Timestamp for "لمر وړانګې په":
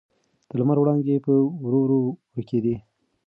0.59-1.31